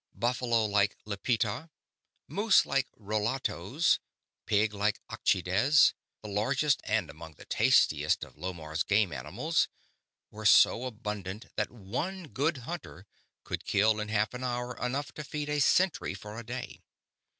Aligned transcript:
Buffalo 0.15 0.65
like 0.65 0.97
lippita, 1.05 1.69
moose 2.27 2.65
like 2.65 2.87
rolatoes, 2.97 3.99
pig 4.47 4.73
like 4.73 4.99
accides 5.11 5.93
the 6.23 6.27
largest 6.27 6.81
and 6.85 7.07
among 7.07 7.35
the 7.35 7.45
tastiest 7.45 8.23
of 8.23 8.35
Lomarr's 8.35 8.81
game 8.81 9.13
animals 9.13 9.67
were 10.31 10.47
so 10.47 10.85
abundant 10.85 11.55
that 11.55 11.69
one 11.69 12.29
good 12.29 12.57
hunter 12.65 13.05
could 13.43 13.63
kill 13.63 13.99
in 13.99 14.07
half 14.07 14.33
an 14.33 14.43
hour 14.43 14.75
enough 14.83 15.11
to 15.11 15.23
feed 15.23 15.49
a 15.49 15.59
century 15.61 16.15
for 16.15 16.39
a 16.39 16.43
day. 16.47 16.81